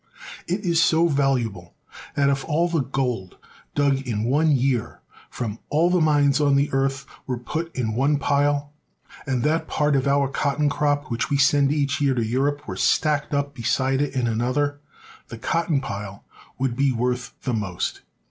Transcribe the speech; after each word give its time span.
It 0.47 0.61
is 0.61 0.81
so 0.81 1.07
valuable 1.07 1.75
that 2.15 2.27
if 2.29 2.43
all 2.45 2.67
the 2.67 2.81
gold 2.81 3.37
dug 3.75 3.99
in 4.01 4.23
one 4.23 4.51
year 4.51 4.99
from 5.29 5.59
all 5.69 5.91
the 5.91 6.01
mines 6.01 6.41
on 6.41 6.55
the 6.55 6.73
earth 6.73 7.05
were 7.27 7.37
put 7.37 7.71
in 7.75 7.93
one 7.93 8.17
pile, 8.17 8.73
and 9.27 9.43
that 9.43 9.67
part 9.67 9.95
of 9.95 10.07
our 10.07 10.27
cotton 10.27 10.69
crop 10.69 11.11
which 11.11 11.29
we 11.29 11.37
send 11.37 11.71
each 11.71 12.01
year 12.01 12.15
to 12.15 12.25
Europe 12.25 12.67
were 12.67 12.75
stacked 12.75 13.35
up 13.35 13.53
beside 13.53 14.01
it 14.01 14.15
in 14.15 14.25
another, 14.25 14.79
the 15.27 15.37
cotton 15.37 15.79
pile 15.81 16.23
w^ould 16.59 16.75
be 16.75 16.91
worth 16.91 17.35
the 17.43 17.53
most. 17.53 18.01